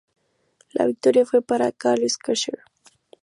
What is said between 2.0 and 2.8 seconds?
Schlechter.